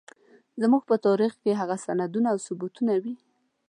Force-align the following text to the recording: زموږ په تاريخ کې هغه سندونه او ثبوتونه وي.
زموږ 0.61 0.81
په 0.89 0.95
تاريخ 1.05 1.33
کې 1.43 1.51
هغه 1.61 1.75
سندونه 1.85 2.27
او 2.33 2.37
ثبوتونه 2.45 2.93
وي. 3.03 3.13